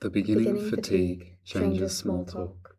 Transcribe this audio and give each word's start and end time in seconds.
The 0.00 0.10
beginning, 0.10 0.58
of 0.58 0.68
fatigue 0.70 1.38
changes 1.44 1.96
small 1.96 2.24
talk. 2.24 2.76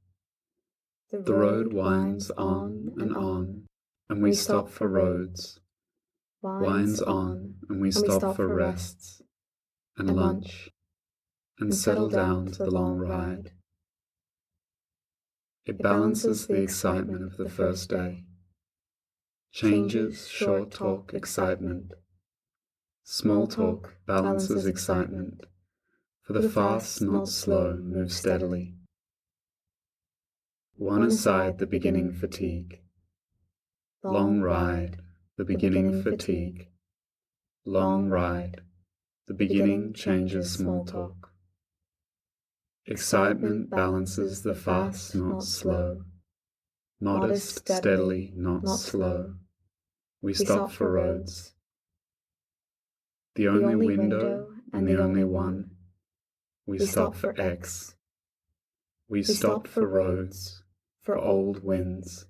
The 1.11 1.33
road 1.33 1.73
winds 1.73 2.31
on 2.31 2.93
and 2.97 3.13
on, 3.13 3.67
and 4.07 4.23
we 4.23 4.31
stop 4.31 4.69
for 4.69 4.87
roads. 4.87 5.59
Winds 6.41 7.01
on, 7.01 7.55
and 7.67 7.81
we 7.81 7.91
stop 7.91 8.37
for 8.37 8.47
rests, 8.47 9.21
and 9.97 10.15
lunch, 10.15 10.69
and 11.59 11.75
settle 11.75 12.07
down 12.07 12.53
to 12.53 12.63
the 12.63 12.71
long 12.71 12.97
ride. 12.97 13.51
It 15.65 15.81
balances 15.81 16.47
the 16.47 16.61
excitement 16.61 17.23
of 17.23 17.35
the 17.35 17.49
first 17.49 17.89
day. 17.89 18.23
Changes 19.51 20.29
short 20.29 20.71
talk 20.71 21.13
excitement. 21.13 21.91
Small 23.03 23.45
talk 23.45 23.97
balances 24.05 24.65
excitement 24.65 25.43
for 26.29 26.39
the 26.39 26.47
fast, 26.47 27.01
not 27.01 27.27
slow, 27.27 27.75
move 27.81 28.11
steadily. 28.11 28.75
One 30.75 31.01
aside 31.01 31.57
the 31.57 31.65
beginning 31.65 32.13
fatigue. 32.13 32.81
Long 34.03 34.39
ride, 34.39 35.01
the 35.37 35.43
beginning 35.43 36.03
fatigue. 36.03 36.67
Long 37.65 38.09
ride, 38.09 38.61
the 39.25 39.33
beginning 39.33 39.93
changes 39.93 40.53
small 40.53 40.85
talk. 40.85 41.31
Excitement 42.85 43.71
balances 43.71 44.43
the 44.43 44.53
fast, 44.53 45.15
not 45.15 45.41
slow. 45.41 46.03
Modest, 47.01 47.67
steadily, 47.67 48.33
not 48.35 48.69
slow. 48.69 49.33
We 50.21 50.35
stop 50.35 50.71
for 50.71 50.91
roads. 50.91 51.55
The 53.33 53.47
only 53.47 53.75
window 53.75 54.49
and 54.71 54.87
the 54.87 55.01
only 55.01 55.23
one 55.23 55.71
we, 56.69 56.77
we 56.77 56.85
stop 56.85 57.15
for 57.15 57.33
X. 57.41 57.95
We, 59.07 59.19
we 59.19 59.23
stop 59.23 59.67
for 59.67 59.87
roads, 59.87 60.63
for 61.01 61.17
old 61.17 61.63
winds. 61.63 62.27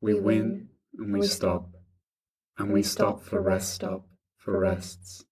We 0.00 0.14
win 0.14 0.68
and 0.96 1.12
we 1.12 1.26
stop, 1.26 1.70
and 2.56 2.72
we 2.72 2.84
stop 2.84 3.20
for 3.20 3.42
rest 3.42 3.74
stop, 3.74 4.06
for 4.36 4.60
rests. 4.60 5.24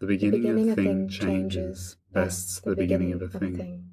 The 0.00 0.06
beginning, 0.06 0.42
the 0.42 0.48
beginning 0.48 0.70
of 0.72 0.78
a 0.78 0.82
thing 0.82 1.08
changes, 1.08 1.96
bests 2.12 2.60
the 2.60 2.76
beginning 2.76 3.14
of 3.14 3.22
a 3.22 3.28
thing. 3.28 3.88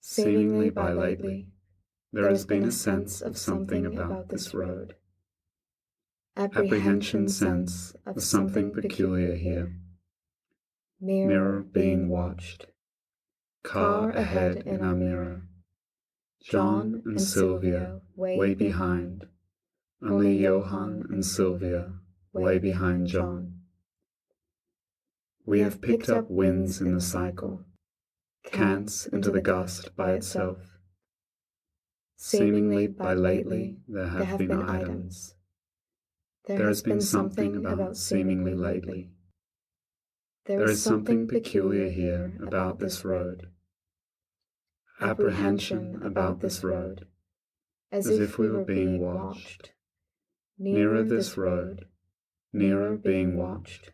Seemingly 0.00 0.70
by 0.70 0.92
lately, 0.92 1.48
there 2.10 2.30
has 2.30 2.46
been 2.46 2.64
a 2.64 2.72
sense 2.72 3.20
of 3.20 3.36
something 3.36 3.84
about 3.84 4.30
this 4.30 4.54
road 4.54 4.94
apprehension 6.38 7.28
sense 7.28 7.94
of 8.06 8.22
something 8.22 8.72
peculiar 8.72 9.34
here. 9.34 9.72
Mirror 11.00 11.62
being 11.72 12.08
watched. 12.08 12.66
Car 13.64 14.10
ahead 14.10 14.62
in 14.64 14.80
our 14.80 14.94
mirror. 14.94 15.42
John 16.40 17.02
and 17.04 17.20
Sylvia 17.20 18.00
way 18.16 18.54
behind. 18.54 19.26
Only 20.00 20.38
Johann 20.38 21.04
and 21.10 21.26
Sylvia 21.26 21.94
way 22.32 22.58
behind 22.58 23.08
John. 23.08 23.54
We 25.44 25.60
have 25.60 25.80
picked 25.80 26.08
up 26.08 26.30
winds 26.30 26.80
in 26.80 26.94
the 26.94 27.00
cycle, 27.00 27.64
cants 28.44 29.06
into 29.06 29.30
the 29.32 29.40
gust 29.40 29.96
by 29.96 30.12
itself. 30.12 30.58
Seemingly 32.16 32.86
by 32.86 33.14
lately 33.14 33.78
there 33.88 34.08
have 34.08 34.38
been 34.38 34.52
items 34.52 35.34
there 36.56 36.68
has 36.68 36.82
been 36.82 37.00
something 37.00 37.56
about 37.56 37.96
seemingly 37.96 38.54
lately. 38.54 39.10
There 40.46 40.64
is 40.64 40.82
something 40.82 41.28
peculiar 41.28 41.90
here 41.90 42.32
about 42.40 42.78
this 42.78 43.04
road. 43.04 43.48
Apprehension 44.98 46.00
about 46.02 46.40
this 46.40 46.64
road, 46.64 47.06
as 47.92 48.06
if 48.08 48.38
we 48.38 48.48
were 48.48 48.64
being 48.64 48.98
watched. 48.98 49.72
Nearer 50.58 51.02
this 51.02 51.36
road, 51.36 51.84
nearer 52.52 52.96
being 52.96 53.36
watched. 53.36 53.92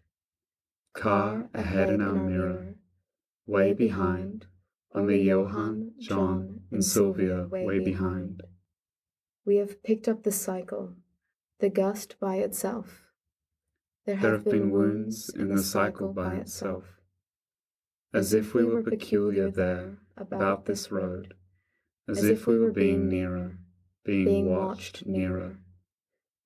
Car 0.95 1.51
ahead 1.53 1.91
in 1.91 2.01
our 2.01 2.15
mirror, 2.15 2.77
way 3.47 3.73
behind, 3.73 4.47
only 4.95 5.23
Johann, 5.23 5.95
John, 5.99 6.61
and 6.71 6.85
Sylvia 6.85 7.49
way 7.51 7.81
behind. 7.81 8.45
We 9.45 9.57
have 9.57 9.83
picked 9.83 10.07
up 10.07 10.23
the 10.23 10.33
cycle 10.33 10.95
the 11.61 11.71
gust 11.71 12.17
by 12.21 12.37
itself. 12.37 13.03
There 14.07 14.17
have, 14.17 14.23
there 14.23 14.33
have 14.33 14.45
been, 14.45 14.53
been 14.53 14.71
wounds 14.71 15.31
in 15.35 15.49
the 15.49 15.63
cycle 15.63 16.13
by 16.13 16.35
itself, 16.35 16.85
as 18.13 18.35
if 18.35 18.55
we 18.55 18.65
were 18.65 18.83
peculiar 18.83 19.51
there 19.51 19.99
about 20.17 20.67
this 20.67 20.93
road, 20.93 21.35
as 22.09 22.23
if 22.23 22.47
we 22.47 22.59
were 22.59 22.73
being 22.73 23.09
nearer, 23.09 23.59
being 24.05 24.51
watched 24.51 25.07
nearer. 25.07 25.59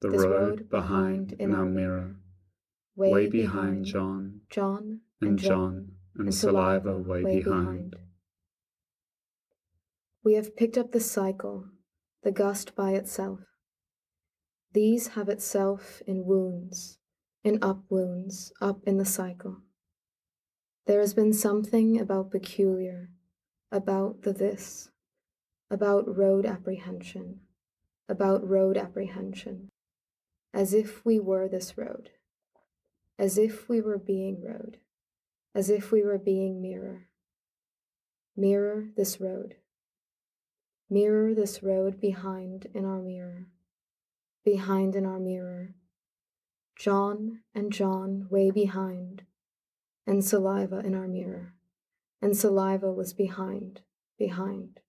The 0.00 0.10
road 0.10 0.70
behind 0.70 1.32
in 1.32 1.52
our 1.52 1.64
mirror, 1.64 2.14
way 2.94 3.28
behind 3.28 3.84
John, 3.84 4.42
John 4.48 5.00
and 5.20 5.36
John, 5.36 5.96
and 6.16 6.32
saliva 6.32 6.96
way 6.96 7.42
behind. 7.42 7.96
We 10.22 10.34
have 10.34 10.54
picked 10.54 10.78
up 10.78 10.92
the 10.92 11.00
cycle, 11.00 11.66
the 12.22 12.30
gust 12.30 12.76
by 12.76 12.92
itself. 12.92 13.40
These 14.73 15.09
have 15.09 15.31
itself 15.31 16.03
in 16.06 16.27
wounds, 16.27 16.99
in 17.43 17.59
up 17.62 17.84
wounds, 17.89 18.53
up 18.61 18.81
in 18.84 18.99
the 18.99 19.05
cycle. 19.05 19.62
There 20.87 21.01
has 21.01 21.15
been 21.15 21.33
something 21.33 21.99
about 21.99 22.31
peculiar, 22.31 23.11
about 23.73 24.23
the 24.23 24.33
this, 24.34 24.91
about 25.71 26.17
road 26.17 26.45
apprehension, 26.45 27.41
about 28.11 28.47
road 28.47 28.77
apprehension, 28.77 29.71
as 30.53 30.75
if 30.75 31.05
we 31.05 31.19
were 31.19 31.49
this 31.49 31.79
road, 31.79 32.11
as 33.19 33.39
if 33.39 33.71
we 33.71 33.81
were 33.81 33.99
being 33.99 34.43
road, 34.43 34.79
as 35.55 35.71
if 35.71 35.91
we 35.91 36.03
were 36.03 36.19
being 36.19 36.61
mirror. 36.61 37.09
Mirror 38.37 38.89
this 38.97 39.19
road. 39.19 39.56
Mirror 40.91 41.35
this 41.35 41.62
road 41.62 42.00
behind 42.00 42.67
in 42.75 42.85
our 42.85 43.00
mirror 43.00 43.47
behind 44.48 44.97
in 44.97 45.04
our 45.04 45.19
mirror. 45.19 45.75
John 46.78 47.41
and 47.54 47.70
John 47.70 48.28
way 48.31 48.50
behind, 48.50 49.22
and 50.06 50.25
saliva 50.25 50.78
in 50.78 50.94
our 50.94 51.06
mirror, 51.06 51.54
and 52.22 52.34
saliva 52.34 52.91
was 52.91 53.12
behind, 53.12 53.82
behind. 54.19 54.81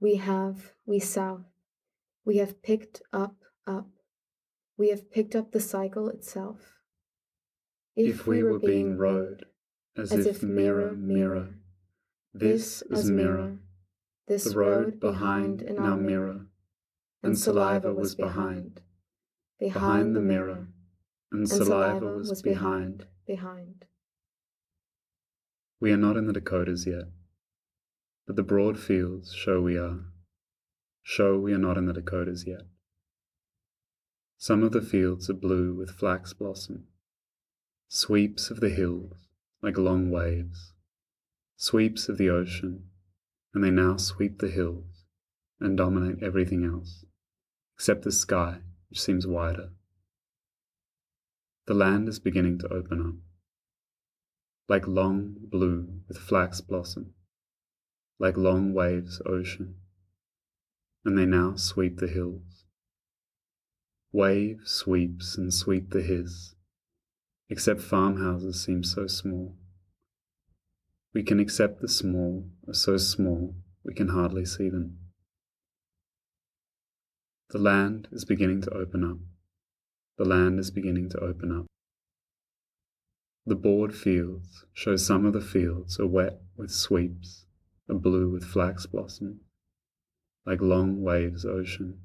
We 0.00 0.16
have, 0.16 0.72
we 0.86 0.98
south, 0.98 1.44
we 2.24 2.38
have 2.38 2.62
picked 2.62 3.02
up, 3.12 3.36
up, 3.66 3.88
we 4.78 4.88
have 4.88 5.10
picked 5.10 5.34
up 5.36 5.52
the 5.52 5.60
cycle 5.60 6.08
itself. 6.08 6.60
If, 7.96 8.20
if 8.20 8.26
we 8.26 8.42
were 8.42 8.58
being 8.58 8.96
rowed, 8.96 9.44
as, 9.96 10.10
as 10.10 10.26
if, 10.26 10.36
if 10.36 10.42
mirror, 10.42 10.92
mirror, 10.92 11.54
this 12.32 12.82
as 12.90 13.10
mirror, 13.10 13.58
this 14.26 14.54
road 14.54 15.00
behind 15.00 15.60
in 15.60 15.78
our 15.78 15.96
mirror 15.96 16.43
and 17.24 17.38
saliva 17.38 17.92
was 17.92 18.14
behind, 18.14 18.82
behind. 19.58 20.14
the 20.14 20.20
mirror, 20.20 20.68
and 21.32 21.48
saliva 21.48 22.06
was 22.06 22.42
behind, 22.42 23.06
behind. 23.26 23.86
We 25.80 25.90
are 25.92 25.96
not 25.96 26.16
in 26.16 26.26
the 26.26 26.34
Dakotas 26.34 26.86
yet, 26.86 27.06
but 28.26 28.36
the 28.36 28.42
broad 28.42 28.78
fields 28.78 29.34
show 29.34 29.60
we 29.60 29.78
are, 29.78 30.00
show 31.02 31.38
we 31.38 31.54
are 31.54 31.58
not 31.58 31.78
in 31.78 31.86
the 31.86 31.94
Dakotas 31.94 32.46
yet. 32.46 32.66
Some 34.36 34.62
of 34.62 34.72
the 34.72 34.82
fields 34.82 35.30
are 35.30 35.34
blue 35.34 35.72
with 35.72 35.90
flax 35.90 36.34
blossom, 36.34 36.88
sweeps 37.88 38.50
of 38.50 38.60
the 38.60 38.68
hills 38.68 39.28
like 39.62 39.78
long 39.78 40.10
waves, 40.10 40.74
sweeps 41.56 42.10
of 42.10 42.18
the 42.18 42.28
ocean, 42.28 42.90
and 43.54 43.64
they 43.64 43.70
now 43.70 43.96
sweep 43.96 44.40
the 44.40 44.48
hills 44.48 45.06
and 45.58 45.78
dominate 45.78 46.22
everything 46.22 46.64
else 46.64 47.06
except 47.74 48.02
the 48.02 48.12
sky, 48.12 48.58
which 48.88 49.00
seems 49.00 49.26
wider. 49.26 49.70
The 51.66 51.74
land 51.74 52.08
is 52.08 52.18
beginning 52.18 52.58
to 52.58 52.68
open 52.68 53.00
up, 53.00 53.14
like 54.68 54.86
long 54.86 55.36
blue 55.38 56.00
with 56.08 56.18
flax 56.18 56.60
blossom, 56.60 57.14
like 58.18 58.36
long 58.36 58.72
waves 58.72 59.20
ocean, 59.26 59.76
and 61.04 61.18
they 61.18 61.26
now 61.26 61.56
sweep 61.56 61.98
the 61.98 62.08
hills. 62.08 62.64
Wave 64.12 64.60
sweeps 64.64 65.36
and 65.36 65.52
sweep 65.52 65.90
the 65.90 66.02
hiss, 66.02 66.54
except 67.50 67.80
farmhouses 67.80 68.62
seem 68.64 68.84
so 68.84 69.06
small. 69.06 69.56
We 71.12 71.22
can 71.22 71.40
accept 71.40 71.80
the 71.80 71.88
small 71.88 72.48
are 72.68 72.74
so 72.74 72.96
small 72.96 73.54
we 73.84 73.94
can 73.94 74.08
hardly 74.08 74.44
see 74.44 74.68
them. 74.68 74.98
The 77.54 77.60
land 77.60 78.08
is 78.10 78.24
beginning 78.24 78.62
to 78.62 78.70
open 78.70 79.04
up. 79.04 79.18
The 80.18 80.24
land 80.24 80.58
is 80.58 80.72
beginning 80.72 81.10
to 81.10 81.20
open 81.20 81.56
up. 81.56 81.66
The 83.46 83.54
bored 83.54 83.94
fields 83.94 84.64
show 84.72 84.96
some 84.96 85.24
of 85.24 85.34
the 85.34 85.40
fields 85.40 86.00
are 86.00 86.06
wet 86.08 86.42
with 86.56 86.72
sweeps, 86.72 87.46
are 87.88 87.94
blue 87.94 88.28
with 88.28 88.42
flax 88.42 88.86
blossom, 88.86 89.38
like 90.44 90.60
long 90.60 91.00
waves 91.00 91.44
ocean, 91.44 92.00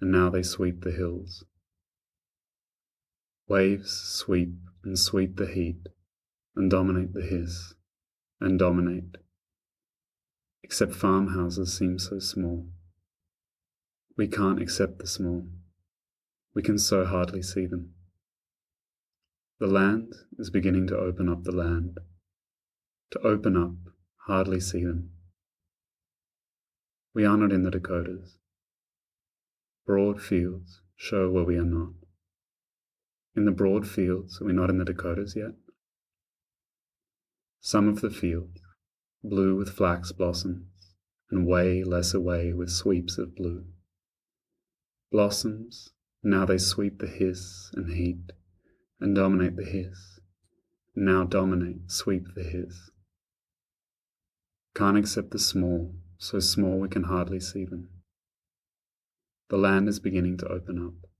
and 0.00 0.12
now 0.12 0.30
they 0.30 0.44
sweep 0.44 0.84
the 0.84 0.92
hills. 0.92 1.42
Waves 3.48 3.90
sweep 3.90 4.54
and 4.84 4.96
sweep 4.96 5.34
the 5.34 5.48
heat, 5.48 5.88
and 6.54 6.70
dominate 6.70 7.12
the 7.12 7.22
hiss, 7.22 7.74
and 8.40 8.56
dominate, 8.56 9.16
except 10.62 10.94
farmhouses 10.94 11.76
seem 11.76 11.98
so 11.98 12.20
small. 12.20 12.68
We 14.20 14.28
can't 14.28 14.60
accept 14.60 14.98
the 14.98 15.06
small. 15.06 15.46
We 16.54 16.60
can 16.60 16.76
so 16.76 17.06
hardly 17.06 17.40
see 17.40 17.64
them. 17.64 17.94
The 19.58 19.66
land 19.66 20.12
is 20.38 20.50
beginning 20.50 20.88
to 20.88 20.98
open 20.98 21.26
up 21.26 21.44
the 21.44 21.56
land. 21.56 21.96
To 23.12 23.18
open 23.20 23.56
up, 23.56 23.94
hardly 24.26 24.60
see 24.60 24.84
them. 24.84 25.12
We 27.14 27.24
are 27.24 27.38
not 27.38 27.50
in 27.50 27.62
the 27.62 27.70
Dakotas. 27.70 28.36
Broad 29.86 30.20
fields 30.20 30.82
show 30.96 31.30
where 31.30 31.44
we 31.44 31.56
are 31.56 31.64
not. 31.64 31.94
In 33.34 33.46
the 33.46 33.52
broad 33.52 33.88
fields, 33.88 34.38
are 34.42 34.44
we 34.44 34.52
not 34.52 34.68
in 34.68 34.76
the 34.76 34.84
Dakotas 34.84 35.34
yet? 35.34 35.54
Some 37.62 37.88
of 37.88 38.02
the 38.02 38.10
fields, 38.10 38.60
blue 39.24 39.56
with 39.56 39.70
flax 39.70 40.12
blossoms, 40.12 40.66
and 41.30 41.46
way 41.46 41.82
less 41.82 42.12
away 42.12 42.52
with 42.52 42.68
sweeps 42.68 43.16
of 43.16 43.34
blue. 43.34 43.64
Blossoms, 45.10 45.90
now 46.22 46.44
they 46.44 46.58
sweep 46.58 47.00
the 47.00 47.08
hiss 47.08 47.70
and 47.74 47.92
heat, 47.92 48.30
and 49.00 49.14
dominate 49.14 49.56
the 49.56 49.64
hiss, 49.64 50.20
now 50.94 51.24
dominate, 51.24 51.90
sweep 51.90 52.26
the 52.36 52.44
hiss. 52.44 52.90
Can't 54.74 54.96
accept 54.96 55.32
the 55.32 55.38
small, 55.40 55.96
so 56.18 56.38
small 56.38 56.78
we 56.78 56.88
can 56.88 57.04
hardly 57.04 57.40
see 57.40 57.64
them. 57.64 57.88
The 59.48 59.56
land 59.56 59.88
is 59.88 59.98
beginning 59.98 60.36
to 60.38 60.46
open 60.46 60.78
up. 60.78 61.10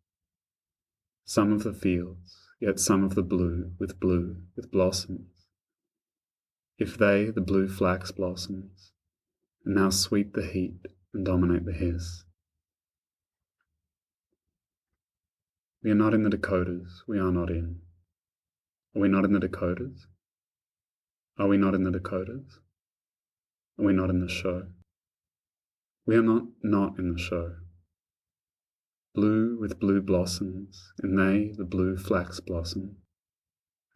Some 1.24 1.52
of 1.52 1.64
the 1.64 1.72
fields, 1.72 2.36
yet 2.60 2.78
some 2.78 3.02
of 3.02 3.16
the 3.16 3.24
blue 3.24 3.72
with 3.80 3.98
blue, 3.98 4.36
with 4.54 4.70
blossoms. 4.70 5.48
If 6.78 6.96
they, 6.96 7.30
the 7.30 7.40
blue 7.40 7.68
flax 7.68 8.12
blossoms, 8.12 8.92
and 9.64 9.74
now 9.74 9.90
sweep 9.90 10.34
the 10.34 10.46
heat 10.46 10.86
and 11.12 11.24
dominate 11.26 11.64
the 11.64 11.72
hiss. 11.72 12.22
We 15.82 15.90
are 15.90 15.94
not 15.94 16.12
in 16.12 16.24
the 16.24 16.30
Dakotas, 16.30 17.04
we 17.08 17.18
are 17.18 17.32
not 17.32 17.48
in. 17.48 17.80
Are 18.94 19.00
we 19.00 19.08
not 19.08 19.24
in 19.24 19.32
the 19.32 19.40
Dakotas? 19.40 20.06
Are 21.38 21.48
we 21.48 21.56
not 21.56 21.74
in 21.74 21.84
the 21.84 21.90
Dakotas? 21.90 22.60
Are 23.78 23.84
we 23.84 23.94
not 23.94 24.10
in 24.10 24.20
the 24.20 24.28
show? 24.28 24.66
We 26.06 26.16
are 26.16 26.22
not 26.22 26.44
not 26.62 26.98
in 26.98 27.14
the 27.14 27.18
show. 27.18 27.54
Blue 29.14 29.58
with 29.58 29.80
blue 29.80 30.02
blossoms, 30.02 30.92
and 31.02 31.18
they 31.18 31.52
the 31.56 31.64
blue 31.64 31.96
flax 31.96 32.40
blossom, 32.40 32.96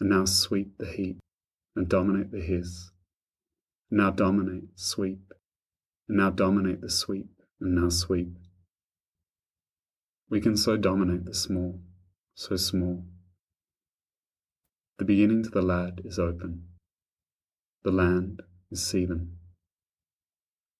and 0.00 0.08
now 0.08 0.24
sweep 0.24 0.78
the 0.78 0.86
heat 0.86 1.18
and 1.76 1.88
dominate 1.88 2.30
the 2.30 2.40
hiss, 2.40 2.90
and 3.90 3.98
now 3.98 4.10
dominate, 4.10 4.70
sweep, 4.74 5.34
and 6.08 6.16
now 6.16 6.30
dominate 6.30 6.80
the 6.80 6.90
sweep, 6.90 7.28
and 7.60 7.74
now 7.74 7.90
sweep. 7.90 8.38
We 10.34 10.40
can 10.40 10.56
so 10.56 10.76
dominate 10.76 11.26
the 11.26 11.32
small, 11.32 11.78
so 12.34 12.56
small. 12.56 13.04
The 14.98 15.04
beginning 15.04 15.44
to 15.44 15.48
the 15.48 15.62
lad 15.62 16.00
is 16.04 16.18
open. 16.18 16.70
The 17.84 17.92
land 17.92 18.42
is 18.68 18.84
see 18.84 19.04
them. 19.04 19.38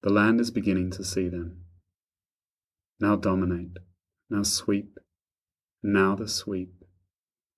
The 0.03 0.11
land 0.11 0.41
is 0.41 0.51
beginning 0.51 0.91
to 0.91 1.05
see 1.05 1.29
them. 1.29 1.67
Now 2.99 3.15
dominate, 3.15 3.79
now 4.29 4.43
sweep, 4.43 4.99
now 5.85 6.17
the 6.17 6.27
sweep, 6.27 6.85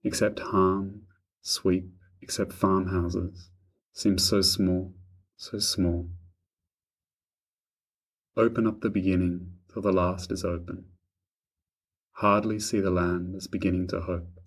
except 0.05 0.41
harm, 0.41 1.07
sweep, 1.41 1.89
except 2.21 2.53
farmhouses, 2.53 3.49
seems 3.95 4.23
so 4.23 4.43
small, 4.43 4.93
so 5.39 5.59
small. 5.61 6.11
Open 8.37 8.67
up 8.67 8.83
the 8.83 8.91
beginning 8.91 9.53
till 9.73 9.81
the 9.81 9.93
last 9.93 10.31
is 10.31 10.45
open. 10.45 10.85
Hardly 12.21 12.59
see 12.59 12.81
the 12.81 12.91
land 12.91 13.35
as 13.37 13.47
beginning 13.47 13.89
to 13.89 14.01
hope. 14.01 14.41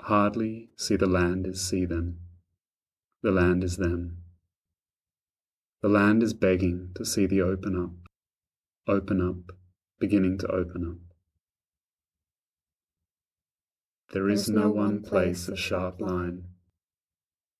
Hardly 0.00 0.70
see 0.76 0.94
the 0.94 1.08
land 1.08 1.48
as 1.48 1.60
see 1.60 1.84
them. 1.84 2.20
The 3.22 3.32
land 3.32 3.64
is 3.64 3.76
them. 3.76 4.18
The 5.82 5.88
land 5.88 6.22
is 6.22 6.32
begging 6.32 6.92
to 6.94 7.04
see 7.04 7.26
the 7.26 7.42
open 7.42 7.76
up, 7.76 8.08
open 8.86 9.20
up, 9.20 9.56
beginning 9.98 10.38
to 10.38 10.46
open 10.46 10.88
up. 10.88 11.16
There 14.12 14.28
is 14.28 14.48
no 14.48 14.70
one 14.70 15.02
place 15.02 15.48
of 15.48 15.58
sharp 15.58 16.00
line. 16.00 16.44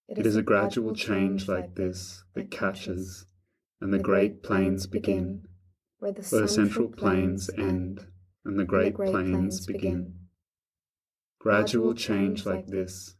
It 0.06 0.24
is 0.24 0.36
a 0.36 0.42
gradual 0.42 0.94
change 0.94 1.48
like 1.48 1.74
this 1.74 2.22
that 2.34 2.52
catches, 2.52 3.26
and 3.80 3.92
the 3.92 3.98
great 3.98 4.44
plains 4.44 4.86
begin, 4.86 5.48
where 5.98 6.12
the 6.12 6.22
central 6.46 6.88
plains 6.88 7.50
end, 7.58 8.06
and 8.44 8.58
the 8.58 8.64
great 8.64 8.94
plains 8.94 9.66
begin. 9.66 10.14
Gradual 11.38 11.94
change 11.94 12.46
like 12.46 12.66
this, 12.66 13.16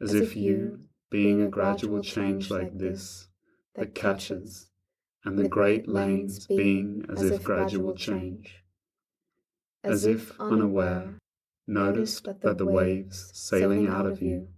as 0.00 0.14
if 0.14 0.36
you, 0.36 0.80
being 1.10 1.42
a 1.42 1.48
gradual 1.48 2.02
change 2.02 2.50
like 2.50 2.78
this, 2.78 3.28
that 3.74 3.94
catches, 3.94 4.70
and 5.24 5.38
the 5.38 5.48
great 5.48 5.88
lanes 5.88 6.46
being 6.46 7.04
as 7.10 7.22
if 7.22 7.42
gradual 7.42 7.94
change. 7.94 8.64
As 9.84 10.04
if 10.04 10.32
unaware, 10.40 11.14
noticed 11.66 12.24
that 12.24 12.58
the 12.58 12.66
waves 12.66 13.30
sailing 13.34 13.86
out 13.86 14.06
of 14.06 14.22
you 14.22 14.48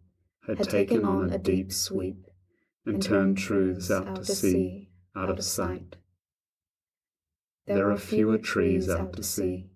had 0.47 0.63
taken 0.69 1.05
on 1.05 1.31
a 1.31 1.39
deep 1.39 1.73
sweep 1.73 2.27
and 2.87 3.03
turned 3.03 3.37
truths 3.37 3.91
out 3.91 4.17
to 4.17 4.25
sea, 4.25 4.91
out 5.15 5.29
of 5.29 5.45
sight. 5.45 5.97
There 7.67 7.91
are 7.91 7.99
fewer 7.99 8.39
trees 8.39 8.89
out 8.89 9.13
to 9.15 9.23
sea, 9.23 9.70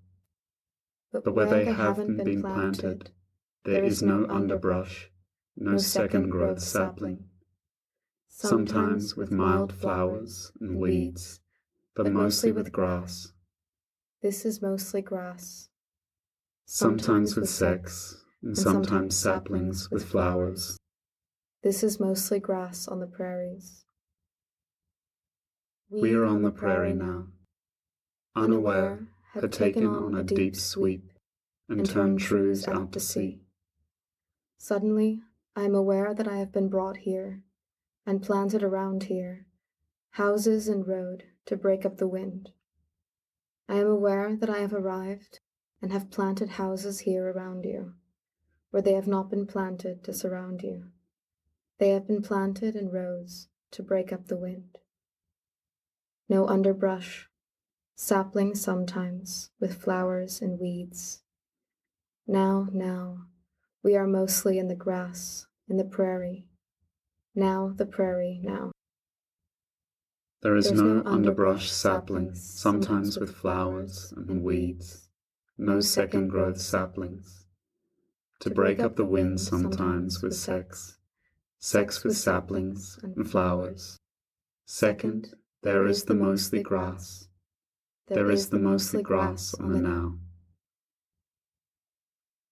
but 1.22 1.34
where 1.34 1.46
they 1.46 1.64
haven't 1.64 2.16
been 2.22 2.42
planted, 2.42 3.10
there 3.64 3.84
is 3.84 4.02
no 4.02 4.26
underbrush, 4.28 5.10
no 5.56 5.76
second 5.76 6.30
growth 6.30 6.60
sapling 6.60 7.24
sometimes 8.36 9.16
with 9.16 9.30
mild 9.30 9.72
flowers 9.72 10.50
and 10.60 10.76
weeds, 10.76 11.40
but 11.94 12.10
mostly 12.10 12.50
with 12.50 12.72
grass. 12.72 13.32
This 14.22 14.44
is 14.44 14.60
mostly 14.60 15.02
grass. 15.02 15.68
Sometimes 16.66 17.36
with 17.36 17.48
sex, 17.48 18.24
and 18.42 18.58
sometimes 18.58 19.16
saplings 19.16 19.88
with 19.90 20.04
flowers. 20.04 20.76
This 21.62 21.84
is 21.84 22.00
mostly 22.00 22.40
grass 22.40 22.88
on 22.88 22.98
the 22.98 23.06
prairies. 23.06 23.84
We 25.88 26.14
are 26.14 26.24
on 26.24 26.42
the 26.42 26.50
prairie 26.50 26.92
now. 26.92 27.28
Unaware, 28.34 29.06
had 29.34 29.52
taken 29.52 29.86
on 29.86 30.14
a 30.14 30.22
deep 30.22 30.54
sweep 30.54 31.12
and 31.68 31.84
turned 31.84 32.20
truths 32.20 32.68
out 32.68 32.92
to 32.92 33.00
sea. 33.00 33.40
Suddenly, 34.58 35.22
I 35.56 35.64
am 35.64 35.74
aware 35.74 36.14
that 36.14 36.28
I 36.28 36.36
have 36.36 36.52
been 36.52 36.68
brought 36.68 36.98
here 36.98 37.42
and 38.06 38.22
planted 38.22 38.62
around 38.62 39.04
here, 39.04 39.46
houses 40.10 40.68
and 40.68 40.86
road 40.86 41.24
to 41.46 41.56
break 41.56 41.84
up 41.84 41.96
the 41.96 42.06
wind. 42.06 42.50
I 43.68 43.76
am 43.76 43.88
aware 43.88 44.36
that 44.36 44.50
I 44.50 44.58
have 44.58 44.72
arrived 44.72 45.40
and 45.82 45.90
have 45.92 46.10
planted 46.10 46.50
houses 46.50 47.00
here 47.00 47.30
around 47.30 47.64
you, 47.64 47.94
where 48.70 48.82
they 48.82 48.92
have 48.92 49.08
not 49.08 49.30
been 49.30 49.46
planted 49.46 50.04
to 50.04 50.14
surround 50.14 50.62
you. 50.62 50.84
They 51.78 51.90
have 51.90 52.06
been 52.06 52.22
planted 52.22 52.76
in 52.76 52.90
rows 52.90 53.48
to 53.72 53.82
break 53.82 54.12
up 54.12 54.28
the 54.28 54.36
wind. 54.36 54.78
No 56.28 56.46
underbrush, 56.46 57.28
sapling 57.96 58.54
sometimes 58.54 59.50
with 59.60 59.80
flowers 59.80 60.40
and 60.42 60.58
weeds. 60.58 61.22
Now, 62.26 62.68
now, 62.72 63.26
we 63.82 63.96
are 63.96 64.06
mostly 64.06 64.58
in 64.58 64.68
the 64.68 64.74
grass, 64.74 65.46
in 65.68 65.76
the 65.76 65.84
prairie. 65.84 66.46
Now 67.34 67.72
the 67.76 67.86
prairie, 67.86 68.40
now. 68.42 68.70
There 70.42 70.56
is 70.56 70.72
no, 70.72 70.82
no 70.82 70.90
underbrush 70.98 71.14
underbrush 71.14 71.70
saplings, 71.70 72.42
saplings, 72.42 72.60
sometimes 72.60 73.18
with 73.18 73.34
flowers 73.34 74.12
and 74.16 74.42
weeds, 74.42 75.08
no 75.56 75.80
second 75.80 76.28
growth 76.28 76.60
saplings. 76.60 77.46
To 78.40 78.50
break 78.50 78.78
up 78.78 78.96
the 78.96 79.04
wind 79.04 79.40
sometimes 79.40 80.22
with 80.22 80.34
sex, 80.34 80.98
sex 81.58 82.04
with 82.04 82.16
saplings 82.16 82.98
and 83.02 83.28
flowers. 83.28 83.98
Second, 84.66 85.34
there 85.62 85.86
is 85.86 86.04
the 86.04 86.14
mostly 86.14 86.62
grass, 86.62 87.28
there 88.08 88.30
is 88.30 88.50
the 88.50 88.58
mostly 88.58 89.02
grass 89.02 89.54
on 89.54 89.72
the 89.72 89.80
now. 89.80 90.18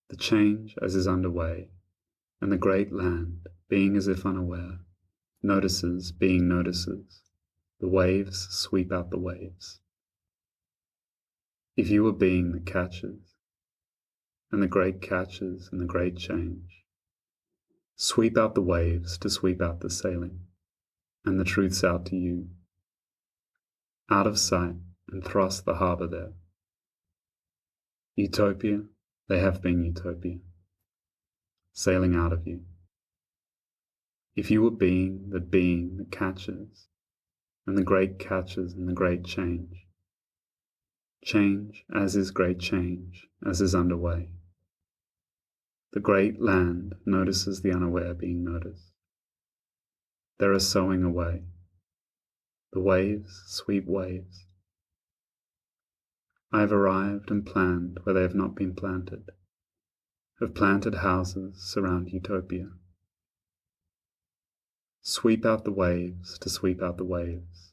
The 0.09 0.17
change 0.17 0.75
as 0.81 0.95
is 0.95 1.07
underway, 1.07 1.69
and 2.41 2.51
the 2.51 2.57
great 2.57 2.93
land, 2.93 3.47
being 3.69 3.97
as 3.97 4.09
if 4.09 4.25
unaware, 4.25 4.81
notices 5.43 6.11
being 6.11 6.49
notices. 6.49 7.21
The 7.81 7.89
waves 7.89 8.49
sweep 8.51 8.93
out 8.93 9.11
the 9.11 9.19
waves. 9.19 9.81
If 11.77 11.91
you 11.91 12.05
were 12.05 12.13
being 12.13 12.53
that 12.53 12.65
catches, 12.65 13.35
and 14.51 14.63
the 14.63 14.69
great 14.69 15.03
catches 15.03 15.69
and 15.71 15.81
the 15.81 15.87
great 15.87 16.17
change, 16.17 16.85
sweep 17.97 18.39
out 18.39 18.55
the 18.55 18.63
waves 18.63 19.19
to 19.19 19.29
sweep 19.29 19.61
out 19.61 19.81
the 19.81 19.91
sailing, 19.91 20.47
and 21.27 21.39
the 21.39 21.45
truths 21.45 21.85
out 21.85 22.07
to 22.07 22.17
you, 22.17 22.49
out 24.11 24.27
of 24.27 24.39
sight 24.39 24.77
and 25.11 25.25
thrust 25.25 25.65
the 25.65 25.75
harbour 25.75 26.07
there. 26.07 26.33
Utopia, 28.15 28.83
they 29.29 29.39
have 29.39 29.63
been 29.63 29.83
utopia, 29.83 30.39
sailing 31.73 32.15
out 32.15 32.33
of 32.33 32.47
you. 32.47 32.61
If 34.35 34.51
you 34.51 34.63
were 34.63 34.71
being 34.71 35.31
the 35.31 35.41
being 35.41 35.97
that 35.99 36.11
catches, 36.11 36.89
and 37.67 37.79
the 37.79 37.83
great 37.83 38.19
catches 38.19 38.75
and 38.75 38.89
the 38.89 38.93
great 38.93 39.25
change, 39.25 39.87
change 41.25 41.85
as 41.95 42.17
is 42.17 42.31
great 42.31 42.59
change, 42.59 43.29
as 43.47 43.61
is 43.61 43.75
underway. 43.75 44.31
The 45.93 46.01
great 46.01 46.41
land 46.41 46.95
notices 47.05 47.61
the 47.61 47.73
unaware 47.73 48.15
being 48.15 48.43
noticed. 48.45 48.93
There 50.39 50.53
is 50.53 50.67
sowing 50.67 51.05
away. 51.05 51.43
The 52.73 52.81
waves 52.81 53.43
sweep 53.47 53.87
waves. 53.87 54.47
I 56.55 56.61
have 56.61 56.73
arrived 56.73 57.31
and 57.31 57.47
planned 57.47 58.01
where 58.03 58.15
they 58.15 58.21
have 58.21 58.35
not 58.35 58.55
been 58.55 58.75
planted, 58.75 59.31
have 60.39 60.55
planted 60.55 60.97
houses 60.97 61.63
surround 61.63 62.11
utopia. 62.11 62.73
Sweep 65.01 65.47
out 65.47 65.65
the 65.65 65.73
waves 65.73 66.39
to 66.41 66.51
sweep 66.51 66.83
out 66.83 66.99
the 66.99 67.05
waves, 67.05 67.73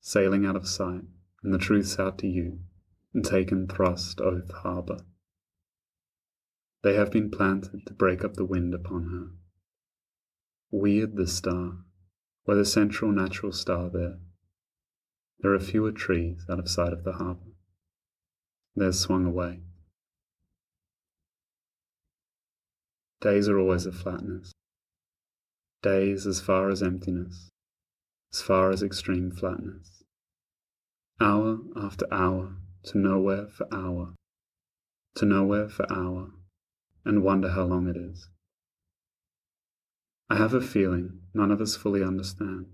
sailing 0.00 0.44
out 0.44 0.56
of 0.56 0.66
sight, 0.66 1.04
and 1.44 1.54
the 1.54 1.58
truths 1.58 1.96
out 2.00 2.18
to 2.18 2.26
you, 2.26 2.58
and 3.14 3.24
taken 3.24 3.68
thrust 3.68 4.20
oath 4.20 4.50
harbour. 4.50 4.98
They 6.82 6.94
have 6.94 7.12
been 7.12 7.30
planted 7.30 7.86
to 7.86 7.94
break 7.94 8.24
up 8.24 8.34
the 8.34 8.44
wind 8.44 8.74
upon 8.74 9.04
her. 9.10 9.30
Weird 10.72 11.14
the 11.14 11.28
star, 11.28 11.84
where 12.44 12.56
the 12.56 12.64
central 12.64 13.12
natural 13.12 13.52
star 13.52 13.88
there. 13.88 14.18
There 15.38 15.54
are 15.54 15.60
fewer 15.60 15.92
trees 15.92 16.44
out 16.50 16.58
of 16.58 16.68
sight 16.68 16.92
of 16.92 17.04
the 17.04 17.12
harbour. 17.12 17.52
They're 18.78 18.92
swung 18.92 19.26
away. 19.26 19.58
Days 23.20 23.48
are 23.48 23.58
always 23.58 23.86
a 23.86 23.92
flatness. 23.92 24.52
Days 25.82 26.28
as 26.28 26.40
far 26.40 26.70
as 26.70 26.80
emptiness, 26.80 27.48
as 28.32 28.40
far 28.40 28.70
as 28.70 28.84
extreme 28.84 29.32
flatness. 29.32 30.04
Hour 31.20 31.58
after 31.74 32.06
hour, 32.12 32.54
to 32.84 32.98
nowhere 32.98 33.48
for 33.48 33.66
hour, 33.74 34.14
to 35.16 35.26
nowhere 35.26 35.68
for 35.68 35.92
hour, 35.92 36.28
and 37.04 37.24
wonder 37.24 37.48
how 37.48 37.64
long 37.64 37.88
it 37.88 37.96
is. 37.96 38.28
I 40.30 40.36
have 40.36 40.54
a 40.54 40.60
feeling 40.60 41.22
none 41.34 41.50
of 41.50 41.60
us 41.60 41.74
fully 41.74 42.04
understand, 42.04 42.66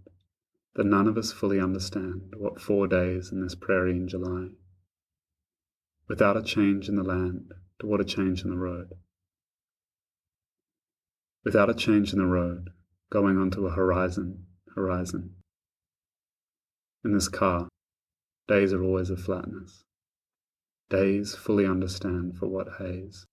that 0.74 0.84
none 0.84 1.08
of 1.08 1.16
us 1.16 1.32
fully 1.32 1.58
understand 1.58 2.34
what 2.36 2.60
four 2.60 2.86
days 2.86 3.32
in 3.32 3.40
this 3.40 3.54
prairie 3.54 3.92
in 3.92 4.06
July, 4.06 4.48
without 6.08 6.36
a 6.36 6.42
change 6.42 6.88
in 6.88 6.96
the 6.96 7.02
land, 7.02 7.52
to 7.78 7.86
what 7.86 8.00
a 8.00 8.04
change 8.04 8.42
in 8.42 8.50
the 8.50 8.56
road. 8.56 8.92
Without 11.44 11.70
a 11.70 11.74
change 11.74 12.12
in 12.12 12.18
the 12.18 12.26
road, 12.26 12.70
going 13.10 13.38
onto 13.38 13.66
a 13.66 13.70
horizon, 13.70 14.46
horizon. 14.74 15.34
In 17.04 17.12
this 17.12 17.28
car, 17.28 17.68
days 18.48 18.72
are 18.72 18.82
always 18.82 19.10
a 19.10 19.16
flatness. 19.16 19.84
Days 20.90 21.34
fully 21.34 21.66
understand 21.66 22.36
for 22.38 22.48
what 22.48 22.68
haze. 22.78 23.26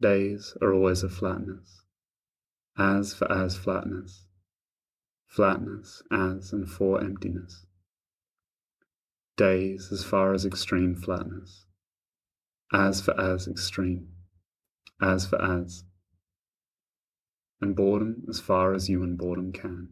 Days 0.00 0.56
are 0.60 0.72
always 0.72 1.02
a 1.02 1.08
flatness. 1.08 1.82
As 2.76 3.14
for 3.14 3.30
as 3.30 3.56
flatness. 3.56 4.26
Flatness 5.26 6.02
as 6.10 6.52
and 6.52 6.68
for 6.68 7.00
emptiness. 7.00 7.66
Days 9.36 9.90
as 9.92 10.04
far 10.04 10.34
as 10.34 10.44
extreme 10.44 10.94
flatness. 10.94 11.66
As 12.72 13.00
for 13.00 13.18
as 13.20 13.48
extreme. 13.48 14.08
As 15.00 15.26
for 15.26 15.42
as 15.42 15.84
and 17.62 17.76
boredom 17.76 18.24
as 18.28 18.40
far 18.40 18.74
as 18.74 18.90
you 18.90 19.02
and 19.04 19.16
boredom 19.16 19.52
can, 19.52 19.88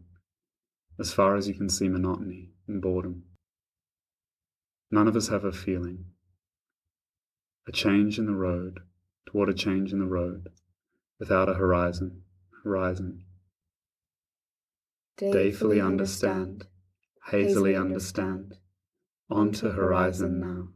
as 0.99 1.13
far 1.13 1.37
as 1.37 1.47
you 1.47 1.53
can 1.53 1.69
see 1.69 1.87
monotony 1.87 2.51
and 2.67 2.81
boredom. 2.81 3.23
None 4.91 5.07
of 5.07 5.15
us 5.15 5.29
have 5.29 5.45
a 5.45 5.53
feeling. 5.53 6.05
A 7.67 7.71
change 7.71 8.19
in 8.19 8.25
the 8.25 8.35
road 8.35 8.81
toward 9.25 9.47
a 9.49 9.53
change 9.53 9.93
in 9.93 9.99
the 9.99 10.05
road, 10.05 10.49
without 11.17 11.47
a 11.47 11.53
horizon, 11.53 12.23
horizon. 12.63 13.23
Dayfully 15.17 15.79
understand, 15.79 16.65
hazily 17.27 17.75
understand, 17.75 18.57
onto 19.31 19.71
horizon 19.71 20.39
now. 20.39 20.67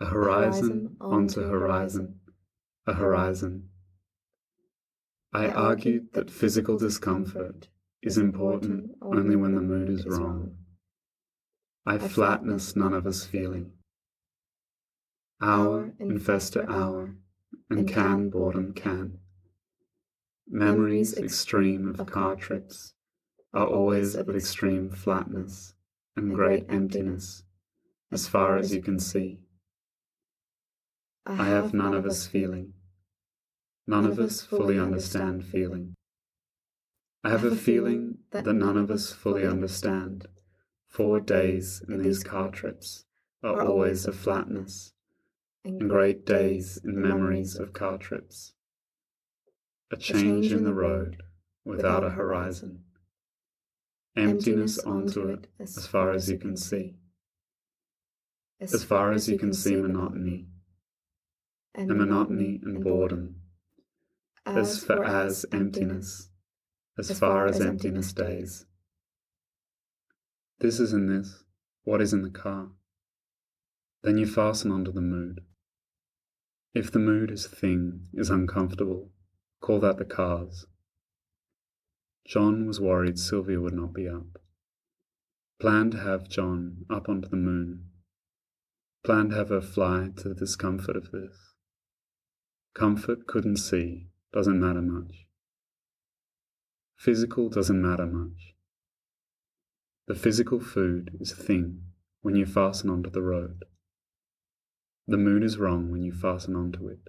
A 0.00 0.06
horizon 0.06 0.96
onto 1.00 1.42
horizon, 1.42 2.20
a 2.86 2.94
horizon 2.94 3.68
I 5.34 5.48
argued 5.48 6.12
that 6.12 6.30
physical 6.30 6.76
discomfort 6.76 7.68
is 8.02 8.18
important 8.18 8.90
only 9.00 9.34
when 9.34 9.54
the 9.54 9.62
mood 9.62 9.88
is 9.88 10.04
wrong. 10.04 10.56
I 11.86 11.96
flatness 11.96 12.76
none 12.76 12.92
of 12.92 13.06
us 13.06 13.24
feeling. 13.24 13.72
Hour 15.40 15.94
infesta 15.98 16.68
hour, 16.68 17.16
and 17.70 17.88
can 17.88 18.28
boredom 18.28 18.74
can. 18.74 19.20
Memories 20.46 21.16
extreme 21.16 21.88
of 21.98 22.06
car 22.06 22.36
trips 22.36 22.92
are 23.54 23.66
always 23.66 24.14
of 24.14 24.28
extreme 24.28 24.90
flatness 24.90 25.72
and 26.16 26.34
great 26.34 26.66
emptiness, 26.68 27.44
as 28.10 28.28
far 28.28 28.56
as 28.56 28.74
you 28.74 28.82
can 28.82 28.98
see. 28.98 29.38
I 31.24 31.46
have 31.46 31.72
none 31.72 31.94
of 31.94 32.04
us 32.04 32.26
feeling. 32.26 32.74
None 33.86 34.06
of 34.06 34.18
us 34.18 34.42
fully 34.42 34.78
understand 34.78 35.44
feeling. 35.44 35.94
I 37.24 37.30
have 37.30 37.44
a 37.44 37.54
feeling 37.54 38.18
that 38.32 38.46
none 38.46 38.76
of 38.76 38.90
us 38.90 39.12
fully 39.12 39.46
understand. 39.46 40.26
Four 40.88 41.20
days 41.20 41.82
in 41.88 42.02
these 42.02 42.22
car 42.22 42.50
trips 42.50 43.04
are 43.42 43.62
always 43.62 44.06
a 44.06 44.12
flatness, 44.12 44.92
and 45.64 45.88
great 45.88 46.26
days 46.26 46.80
in 46.84 47.00
memories 47.00 47.56
of 47.56 47.72
car 47.72 47.96
trips. 47.96 48.54
A 49.90 49.96
change 49.96 50.52
in 50.52 50.64
the 50.64 50.74
road 50.74 51.22
without 51.64 52.04
a 52.04 52.10
horizon. 52.10 52.84
Emptiness 54.16 54.78
onto 54.78 55.28
it 55.28 55.46
as 55.58 55.86
far 55.86 56.12
as 56.12 56.28
you 56.28 56.38
can 56.38 56.56
see. 56.56 56.94
As 58.60 58.84
far 58.84 59.12
as 59.12 59.28
you 59.28 59.38
can 59.38 59.52
see 59.52 59.74
monotony, 59.74 60.46
and 61.74 61.88
monotony 61.88 62.60
and 62.62 62.84
boredom 62.84 63.36
as 64.44 64.84
for 64.84 65.04
as 65.04 65.46
emptiness, 65.52 66.28
as 66.98 67.18
far 67.18 67.46
as 67.46 67.60
emptiness 67.60 68.08
stays. 68.08 68.66
This 70.58 70.80
is 70.80 70.92
in 70.92 71.06
this, 71.06 71.44
what 71.84 72.00
is 72.00 72.12
in 72.12 72.22
the 72.22 72.30
car. 72.30 72.68
Then 74.02 74.18
you 74.18 74.26
fasten 74.26 74.70
onto 74.70 74.92
the 74.92 75.00
mood. 75.00 75.40
If 76.74 76.90
the 76.90 76.98
mood 76.98 77.30
is 77.30 77.46
thing, 77.46 78.08
is 78.14 78.30
uncomfortable, 78.30 79.10
call 79.60 79.80
that 79.80 79.98
the 79.98 80.04
cars. 80.04 80.66
John 82.26 82.66
was 82.66 82.80
worried 82.80 83.18
Sylvia 83.18 83.60
would 83.60 83.74
not 83.74 83.92
be 83.92 84.08
up. 84.08 84.38
Planned 85.60 85.92
to 85.92 85.98
have 85.98 86.28
John 86.28 86.86
up 86.90 87.08
onto 87.08 87.28
the 87.28 87.36
moon 87.36 87.90
Planned 89.04 89.30
to 89.30 89.36
have 89.36 89.48
her 89.48 89.60
fly 89.60 90.10
to 90.18 90.28
the 90.28 90.34
discomfort 90.34 90.96
of 90.96 91.10
this. 91.10 91.54
Comfort 92.72 93.26
couldn't 93.26 93.56
see, 93.56 94.06
doesn't 94.32 94.60
matter 94.60 94.80
much. 94.80 95.26
Physical 96.96 97.48
doesn't 97.48 97.82
matter 97.82 98.06
much. 98.06 98.54
The 100.06 100.14
physical 100.14 100.60
food 100.60 101.16
is 101.20 101.32
thin 101.32 101.82
when 102.20 102.36
you 102.36 102.46
fasten 102.46 102.90
onto 102.90 103.10
the 103.10 103.22
road. 103.22 103.64
The 105.08 105.16
mood 105.16 105.42
is 105.42 105.58
wrong 105.58 105.90
when 105.90 106.04
you 106.04 106.12
fasten 106.12 106.54
onto 106.54 106.86
it. 106.86 107.00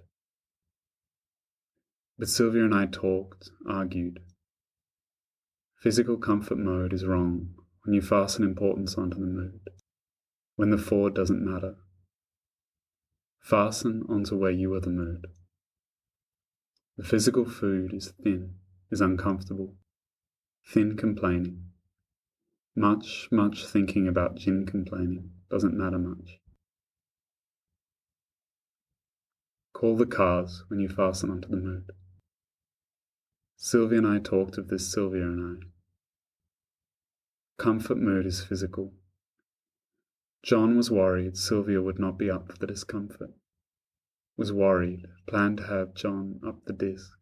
But 2.18 2.28
Sylvia 2.28 2.64
and 2.64 2.74
I 2.74 2.86
talked, 2.86 3.50
argued. 3.68 4.18
Physical 5.84 6.16
comfort 6.16 6.56
mode 6.56 6.94
is 6.94 7.04
wrong 7.04 7.50
when 7.82 7.92
you 7.92 8.00
fasten 8.00 8.42
importance 8.42 8.94
onto 8.94 9.18
the 9.18 9.26
mood, 9.26 9.60
when 10.56 10.70
the 10.70 10.78
forward 10.78 11.12
doesn't 11.12 11.44
matter. 11.44 11.74
Fasten 13.42 14.02
onto 14.08 14.34
where 14.34 14.50
you 14.50 14.72
are 14.72 14.80
the 14.80 14.88
mood. 14.88 15.26
The 16.96 17.04
physical 17.04 17.44
food 17.44 17.92
is 17.92 18.14
thin, 18.22 18.54
is 18.90 19.02
uncomfortable, 19.02 19.74
thin 20.66 20.96
complaining. 20.96 21.64
Much, 22.74 23.28
much 23.30 23.66
thinking 23.66 24.08
about 24.08 24.36
Jin 24.36 24.64
complaining 24.64 25.32
doesn't 25.50 25.76
matter 25.76 25.98
much. 25.98 26.38
Call 29.74 29.98
the 29.98 30.06
cars 30.06 30.64
when 30.68 30.80
you 30.80 30.88
fasten 30.88 31.28
onto 31.28 31.50
the 31.50 31.58
mood. 31.58 31.90
Sylvia 33.58 33.98
and 33.98 34.06
I 34.06 34.18
talked 34.18 34.56
of 34.56 34.68
this, 34.68 34.90
Sylvia 34.90 35.24
and 35.24 35.60
I. 35.60 35.73
Comfort 37.56 37.98
mood 37.98 38.26
is 38.26 38.42
physical. 38.44 38.92
John 40.42 40.76
was 40.76 40.90
worried 40.90 41.36
Sylvia 41.36 41.80
would 41.80 42.00
not 42.00 42.18
be 42.18 42.28
up 42.28 42.50
for 42.50 42.58
the 42.58 42.66
discomfort. 42.66 43.30
Was 44.36 44.52
worried, 44.52 45.06
planned 45.28 45.58
to 45.58 45.66
have 45.68 45.94
John 45.94 46.40
up 46.46 46.64
the 46.66 46.72
disc. 46.72 47.12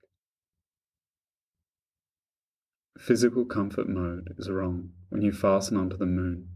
Physical 2.99 3.45
comfort 3.45 3.89
mode 3.89 4.35
is 4.39 4.49
wrong 4.49 4.93
when 5.11 5.21
you 5.21 5.33
fasten 5.33 5.77
onto 5.77 5.99
the 5.99 6.07
moon, 6.07 6.49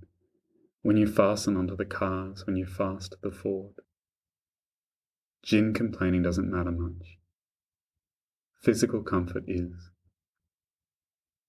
when 0.80 0.96
you 0.96 1.06
fasten 1.06 1.56
onto 1.56 1.76
the 1.76 1.84
cars, 1.84 2.46
when 2.46 2.56
you 2.56 2.64
fast 2.64 3.16
the 3.22 3.30
Ford. 3.30 3.74
Gin 5.42 5.74
complaining 5.74 6.22
doesn't 6.22 6.50
matter 6.50 6.72
much. 6.72 7.18
Physical 8.62 9.02
comfort 9.02 9.44
is. 9.46 9.90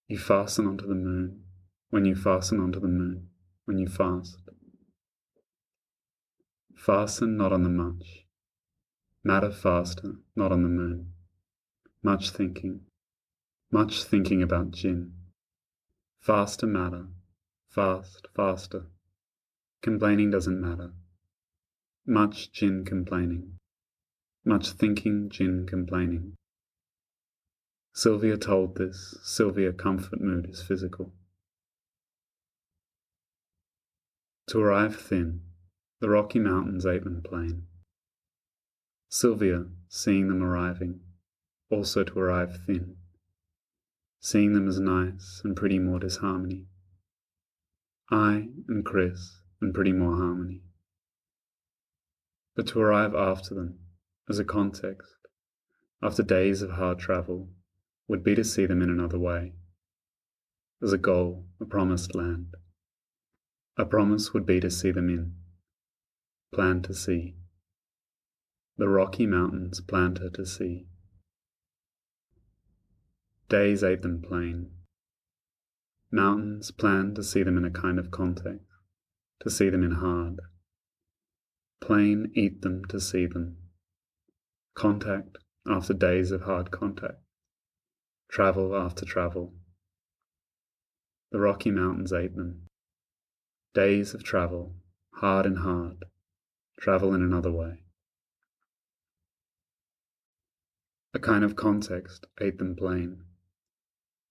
You 0.07 0.19
fasten 0.19 0.67
onto 0.67 0.85
the 0.85 0.93
moon 0.93 1.43
when 1.89 2.05
you 2.05 2.15
fasten 2.15 2.59
onto 2.59 2.79
the 2.79 2.87
moon, 2.87 3.29
when 3.65 3.77
you 3.77 3.87
fast. 3.87 4.39
Fasten 6.75 7.37
not 7.37 7.51
on 7.51 7.63
the 7.63 7.69
much. 7.69 8.25
Matter 9.23 9.51
faster, 9.51 10.15
not 10.35 10.51
on 10.51 10.63
the 10.63 10.69
moon. 10.69 11.13
Much 12.03 12.29
thinking. 12.29 12.81
Much 13.71 14.03
thinking 14.03 14.41
about 14.41 14.71
gin. 14.71 15.13
Faster 16.19 16.67
matter. 16.67 17.07
Fast, 17.69 18.27
faster. 18.35 18.87
Complaining 19.81 20.31
doesn't 20.31 20.59
matter. 20.61 20.93
Much 22.05 22.51
gin 22.51 22.85
complaining. 22.85 23.57
Much 24.45 24.71
thinking, 24.71 25.29
gin 25.29 25.65
complaining. 25.67 26.35
Sylvia 27.93 28.37
told 28.37 28.77
this. 28.77 29.17
Sylvia 29.23 29.73
comfort 29.73 30.21
mood 30.21 30.49
is 30.49 30.61
physical. 30.61 31.13
To 34.51 34.61
arrive 34.61 34.95
thin, 34.95 35.41
the 35.99 36.09
Rocky 36.09 36.39
Mountains 36.39 36.85
Aitman 36.85 37.21
Plain. 37.21 37.63
Sylvia, 39.09 39.65
seeing 39.89 40.29
them 40.29 40.41
arriving, 40.41 41.01
also 41.69 42.05
to 42.05 42.17
arrive 42.17 42.57
thin, 42.65 42.95
seeing 44.21 44.53
them 44.53 44.69
as 44.69 44.79
nice 44.79 45.41
and 45.43 45.53
pretty 45.53 45.79
more 45.79 45.99
disharmony. 45.99 46.67
I 48.09 48.47
and 48.69 48.85
Chris 48.85 49.41
and 49.59 49.73
pretty 49.73 49.91
more 49.91 50.15
harmony. 50.15 50.61
But 52.55 52.67
to 52.67 52.79
arrive 52.79 53.13
after 53.15 53.53
them, 53.53 53.79
as 54.29 54.39
a 54.39 54.45
context, 54.45 55.17
after 56.01 56.23
days 56.23 56.61
of 56.61 56.71
hard 56.71 56.99
travel, 56.99 57.49
would 58.07 58.23
be 58.23 58.33
to 58.35 58.45
see 58.45 58.65
them 58.65 58.81
in 58.81 58.89
another 58.89 59.19
way. 59.19 59.55
As 60.81 60.93
a 60.93 60.97
goal, 60.97 61.47
a 61.59 61.65
promised 61.65 62.15
land. 62.15 62.55
A 63.77 63.85
promise 63.85 64.33
would 64.33 64.45
be 64.45 64.59
to 64.59 64.71
see 64.71 64.91
them 64.91 65.09
in. 65.09 65.35
Plan 66.53 66.81
to 66.83 66.93
see. 66.93 67.35
The 68.77 68.87
Rocky 68.87 69.25
Mountains 69.25 69.81
planter 69.81 70.29
to 70.31 70.45
see. 70.45 70.87
Days 73.49 73.83
ate 73.83 74.01
them 74.01 74.21
plain. 74.21 74.71
Mountains 76.11 76.71
planned 76.71 77.15
to 77.15 77.23
see 77.23 77.43
them 77.43 77.57
in 77.57 77.65
a 77.65 77.71
kind 77.71 77.99
of 77.99 78.11
context, 78.11 78.65
to 79.41 79.49
see 79.49 79.69
them 79.69 79.83
in 79.83 79.91
hard. 79.91 80.39
Plain 81.79 82.31
eat 82.33 82.61
them 82.61 82.83
to 82.85 82.99
see 82.99 83.25
them 83.25 83.57
contact 84.77 85.39
after 85.67 85.93
days 85.93 86.31
of 86.31 86.43
hard 86.43 86.69
contact, 86.69 87.19
travel 88.29 88.75
after 88.75 89.05
travel. 89.05 89.53
The 91.31 91.39
Rocky 91.39 91.71
Mountains 91.71 92.13
ate 92.13 92.35
them. 92.35 92.66
Days 93.77 94.15
of 94.15 94.23
travel, 94.23 94.73
hard 95.17 95.45
and 95.45 95.59
hard, 95.59 96.05
travel 96.79 97.13
in 97.13 97.21
another 97.21 97.51
way. 97.51 97.83
A 101.13 101.19
kind 101.19 101.43
of 101.43 101.55
context 101.55 102.25
ate 102.41 102.57
them 102.57 102.75
plain. 102.75 103.21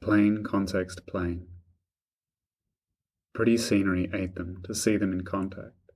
Plain 0.00 0.42
context 0.42 1.06
plain. 1.06 1.46
Pretty 3.36 3.56
scenery 3.56 4.10
ate 4.12 4.34
them 4.34 4.62
to 4.64 4.74
see 4.74 4.96
them 4.96 5.12
in 5.12 5.22
contact. 5.22 5.92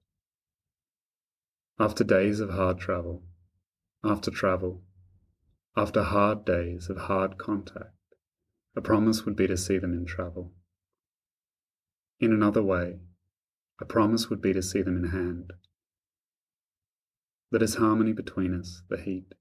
After 1.77 2.05
days 2.05 2.39
of 2.39 2.51
hard 2.51 2.79
travel, 2.79 3.25
after 4.05 4.31
travel, 4.31 4.85
after 5.77 6.05
hard 6.05 6.45
days 6.45 6.89
of 6.89 6.99
hard 6.99 7.37
contact, 7.37 7.97
a 8.77 8.81
promise 8.81 9.25
would 9.25 9.35
be 9.35 9.49
to 9.49 9.57
see 9.57 9.79
them 9.79 9.93
in 9.93 10.07
travel. 10.07 10.53
In 12.21 12.33
another 12.33 12.63
way, 12.63 13.01
a 13.81 13.85
promise 13.85 14.29
would 14.29 14.43
be 14.43 14.53
to 14.53 14.63
see 14.63 14.83
them 14.83 14.97
in 14.97 15.11
hand. 15.11 15.53
That 17.51 17.63
is 17.63 17.77
harmony 17.77 18.13
between 18.13 18.55
us, 18.55 18.83
the 18.89 19.01
heat. 19.01 19.35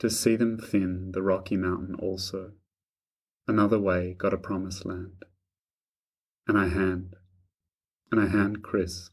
To 0.00 0.10
see 0.10 0.36
them 0.36 0.58
thin 0.58 1.12
the 1.12 1.22
rocky 1.22 1.56
mountain 1.56 1.94
also, 1.94 2.52
another 3.46 3.78
way 3.78 4.14
got 4.18 4.34
a 4.34 4.38
promised 4.38 4.84
land. 4.84 5.24
And 6.46 6.58
I 6.58 6.68
hand, 6.68 7.14
and 8.12 8.20
I 8.20 8.26
hand 8.26 8.62
Chris, 8.62 9.10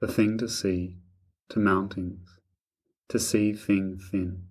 the 0.00 0.08
thing 0.08 0.38
to 0.38 0.48
see 0.48 0.98
to 1.50 1.58
mountings, 1.58 2.38
to 3.08 3.18
see 3.18 3.52
thing 3.52 3.98
thin, 4.10 4.44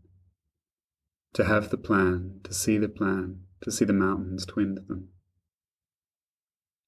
to 1.34 1.44
have 1.46 1.70
the 1.70 1.78
plan, 1.78 2.40
to 2.44 2.54
see 2.54 2.78
the 2.78 2.88
plan, 2.88 3.42
to 3.62 3.72
see 3.72 3.86
the 3.86 3.94
mountains 3.94 4.46
twinned 4.46 4.78
them. 4.88 5.10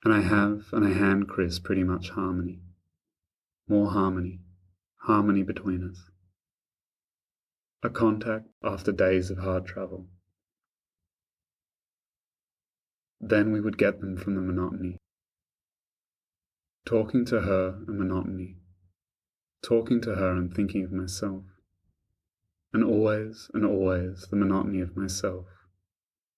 And 0.06 0.14
I 0.14 0.22
have, 0.22 0.68
and 0.72 0.86
I 0.86 0.94
hand 0.94 1.28
Chris 1.28 1.60
pretty 1.60 1.84
much 1.84 2.12
harmony, 2.12 2.62
more 3.68 3.92
harmony, 3.92 4.40
harmony 5.02 5.44
between 5.44 5.84
us. 5.90 6.10
A 7.84 7.90
contact 7.90 8.48
after 8.64 8.94
days 8.94 9.30
of 9.30 9.40
hard 9.40 9.66
travel. 9.66 10.08
Then 13.20 13.52
we 13.52 13.60
would 13.60 13.78
get 13.78 14.00
them 14.00 14.16
from 14.16 14.36
the 14.36 14.42
monotony. 14.42 14.98
Talking 16.86 17.26
to 17.26 17.42
her 17.42 17.84
a 17.86 17.92
monotony 17.92 18.58
talking 19.66 20.00
to 20.00 20.16
her 20.16 20.32
and 20.32 20.54
thinking 20.54 20.84
of 20.84 20.92
myself. 20.92 21.44
And 22.72 22.84
always 22.84 23.50
and 23.54 23.66
always 23.66 24.28
the 24.30 24.36
monotony 24.36 24.82
of 24.82 24.96
myself, 24.96 25.46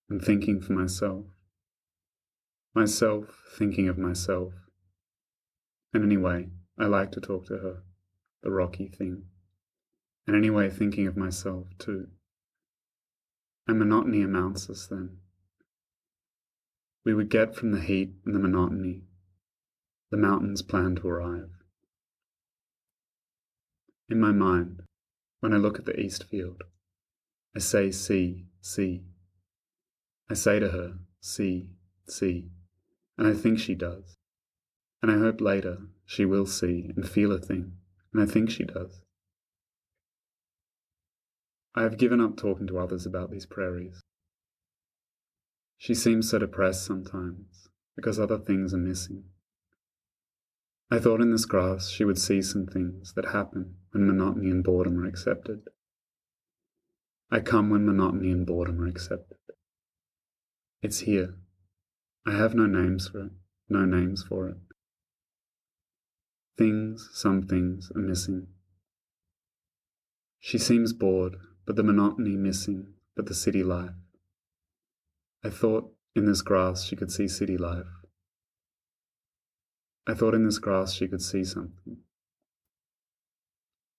and 0.10 0.22
thinking 0.22 0.62
for 0.62 0.74
myself. 0.74 1.26
Myself 2.78 3.42
thinking 3.58 3.90
of 3.90 3.98
myself. 3.98 4.54
And 5.96 6.04
anyway, 6.04 6.50
I 6.78 6.86
like 6.86 7.12
to 7.14 7.20
talk 7.20 7.48
to 7.48 7.58
her, 7.58 7.78
the 8.44 8.52
rocky 8.52 8.88
thing. 8.88 9.24
And 10.28 10.36
anyway, 10.36 10.70
thinking 10.70 11.08
of 11.08 11.18
myself 11.18 11.70
too. 11.80 12.10
And 13.68 13.80
monotony 13.80 14.22
amounts 14.22 14.70
us 14.70 14.86
then. 14.86 15.18
We 17.04 17.16
would 17.16 17.32
get 17.32 17.56
from 17.56 17.72
the 17.72 17.82
heat 17.82 18.12
and 18.28 18.36
the 18.36 18.40
monotony 18.40 19.06
the 20.12 20.18
mountains 20.18 20.62
plan 20.62 20.98
to 20.98 21.08
arrive. 21.08 21.50
In 24.08 24.20
my 24.20 24.32
mind, 24.32 24.84
when 25.40 25.52
I 25.52 25.58
look 25.58 25.80
at 25.80 25.86
the 25.86 26.00
east 26.00 26.26
field, 26.26 26.62
I 27.56 27.60
say, 27.60 27.90
see, 27.90 28.46
see. 28.62 29.02
I 30.30 30.36
say 30.36 30.60
to 30.60 30.70
her, 30.70 31.00
see, 31.20 31.72
see, 32.08 32.52
and 33.18 33.28
I 33.28 33.34
think 33.34 33.60
she 33.60 33.76
does. 33.76 34.18
And 35.02 35.12
I 35.12 35.18
hope 35.18 35.42
later 35.42 35.78
she 36.06 36.26
will 36.26 36.46
see 36.46 36.92
and 36.96 37.08
feel 37.08 37.32
a 37.32 37.40
thing, 37.40 37.74
and 38.14 38.22
I 38.22 38.32
think 38.32 38.50
she 38.50 38.64
does. 38.64 39.02
I 41.76 41.84
have 41.84 41.98
given 41.98 42.20
up 42.20 42.38
talking 42.38 42.68
to 42.68 42.80
others 42.80 43.06
about 43.06 43.30
these 43.30 43.46
prairies. 43.46 44.02
She 45.78 45.94
seems 45.94 46.30
so 46.30 46.40
depressed 46.40 46.86
sometimes 46.86 47.70
because 47.96 48.20
other 48.20 48.40
things 48.40 48.74
are 48.74 48.78
missing. 48.78 49.26
I 50.90 51.00
thought 51.00 51.22
in 51.22 51.32
this 51.32 51.46
grass 51.46 51.90
she 51.90 52.06
would 52.06 52.18
see 52.18 52.42
some 52.42 52.66
things 52.66 53.14
that 53.16 53.26
happen 53.26 53.76
when 53.92 54.08
monotony 54.08 54.50
and 54.50 54.64
boredom 54.64 54.98
are 54.98 55.06
accepted. 55.06 55.62
I 57.30 57.42
come 57.42 57.70
when 57.70 57.86
monotony 57.86 58.32
and 58.32 58.46
boredom 58.46 58.82
are 58.82 58.88
accepted. 58.88 59.38
It's 60.82 61.00
here. 61.00 61.36
I 62.28 62.32
have 62.36 62.54
no 62.54 62.66
names 62.66 63.08
for 63.08 63.22
it, 63.22 63.32
no 63.70 63.86
names 63.86 64.22
for 64.22 64.50
it. 64.50 64.58
Things, 66.58 67.10
some 67.14 67.48
things, 67.48 67.90
are 67.96 68.02
missing. 68.02 68.48
She 70.42 70.58
seems 70.58 70.92
bored, 70.92 71.38
but 71.66 71.78
the 71.78 71.84
monotony 71.84 72.36
missing, 72.36 72.96
but 73.16 73.28
the 73.28 73.34
city 73.34 73.64
life. 73.64 73.96
I 75.42 75.50
thought 75.50 75.94
in 76.16 76.26
this 76.26 76.42
grass 76.42 76.84
she 76.84 76.98
could 76.98 77.14
see 77.14 77.30
city 77.30 77.58
life. 77.58 77.86
I 80.06 80.14
thought 80.14 80.34
in 80.34 80.44
this 80.44 80.60
grass 80.60 80.92
she 80.92 81.08
could 81.08 81.22
see 81.22 81.46
something. 81.46 82.00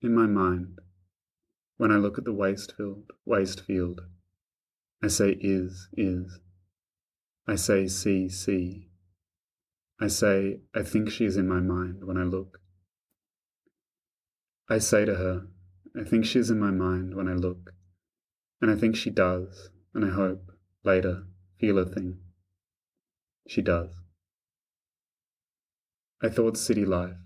In 0.02 0.14
my 0.14 0.26
mind, 0.26 0.80
when 1.78 1.90
I 1.90 1.96
look 1.96 2.18
at 2.18 2.24
the 2.24 2.34
waste 2.34 2.74
field, 2.76 3.04
waste 3.24 3.62
field, 3.62 4.02
I 5.02 5.08
say 5.08 5.30
is, 5.40 5.88
is. 5.96 6.40
I 7.48 7.54
say 7.54 7.88
see, 7.88 8.28
see. 8.28 8.88
I 9.98 10.08
say, 10.08 10.60
I 10.74 10.82
think 10.82 11.10
she 11.10 11.24
is 11.24 11.38
in 11.38 11.48
my 11.48 11.60
mind 11.60 12.04
when 12.04 12.18
I 12.18 12.24
look. 12.24 12.60
I 14.68 14.78
say 14.78 15.06
to 15.06 15.14
her, 15.14 15.46
I 15.98 16.04
think 16.04 16.26
she 16.26 16.38
is 16.38 16.50
in 16.50 16.60
my 16.60 16.70
mind 16.70 17.16
when 17.16 17.26
I 17.26 17.32
look, 17.32 17.72
and 18.60 18.70
I 18.70 18.76
think 18.76 18.96
she 18.96 19.08
does, 19.08 19.70
and 19.94 20.04
I 20.04 20.10
hope, 20.10 20.52
later, 20.84 21.24
feel 21.58 21.78
a 21.78 21.86
thing. 21.86 22.18
She 23.48 23.62
does. 23.62 23.88
I 26.22 26.28
thought 26.28 26.58
city 26.58 26.84
life. 26.84 27.16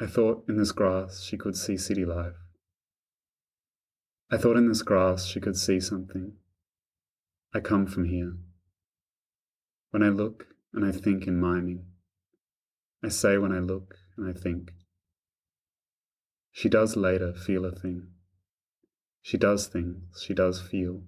I 0.00 0.06
thought 0.06 0.44
in 0.48 0.56
this 0.56 0.72
grass 0.72 1.22
she 1.22 1.36
could 1.36 1.56
see 1.56 1.76
city 1.76 2.04
life. 2.04 2.34
I 4.32 4.36
thought 4.36 4.56
in 4.56 4.66
this 4.68 4.82
grass 4.82 5.26
she 5.26 5.40
could 5.40 5.56
see 5.56 5.78
something. 5.78 6.32
I 7.54 7.60
come 7.60 7.86
from 7.86 8.04
here. 8.04 8.36
When 9.90 10.02
I 10.02 10.08
look, 10.08 10.46
and 10.76 10.84
I 10.84 10.92
think 10.92 11.26
in 11.26 11.40
miming. 11.40 11.86
I 13.02 13.08
say 13.08 13.38
when 13.38 13.50
I 13.50 13.60
look 13.60 13.94
and 14.16 14.28
I 14.28 14.38
think. 14.38 14.72
She 16.52 16.68
does 16.68 16.96
later 16.96 17.32
feel 17.32 17.64
a 17.64 17.72
thing. 17.72 18.08
She 19.22 19.38
does 19.38 19.66
things, 19.66 20.22
she 20.22 20.34
does 20.34 20.60
feel. 20.60 21.02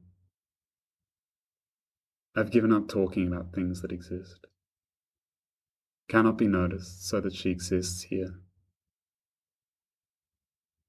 I've 2.35 2.51
given 2.51 2.73
up 2.73 2.89
talking 2.89 3.27
about 3.27 3.53
things 3.53 3.83
that 3.83 3.93
exist. 3.93 4.47
Cannot 6.09 6.39
be 6.39 6.47
noticed 6.47 7.07
so 7.07 7.21
that 7.21 7.35
she 7.35 7.51
exists 7.51 8.05
here. 8.05 8.41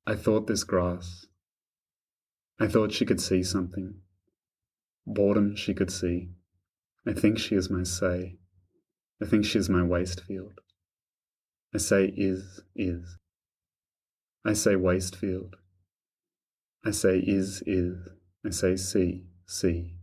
I 0.07 0.15
thought 0.15 0.47
this 0.47 0.63
grass. 0.63 1.25
I 2.59 2.67
thought 2.67 2.93
she 2.93 3.05
could 3.05 3.21
see 3.21 3.43
something. 3.43 3.95
Boredom 5.05 5.55
she 5.55 5.73
could 5.73 5.91
see. 5.91 6.29
I 7.07 7.13
think 7.13 7.39
she 7.39 7.55
is 7.55 7.69
my 7.69 7.83
say. 7.83 8.37
I 9.21 9.25
think 9.25 9.45
she 9.45 9.59
is 9.59 9.69
my 9.69 9.83
waste 9.83 10.21
field. 10.21 10.59
I 11.73 11.77
say 11.77 12.13
is, 12.15 12.61
is. 12.75 13.17
I 14.45 14.53
say 14.53 14.75
waste 14.75 15.15
field. 15.15 15.55
I 16.85 16.91
say 16.91 17.19
is, 17.19 17.61
is. 17.65 17.97
I 18.45 18.51
say 18.51 18.75
see, 18.75 19.25
see. 19.45 19.95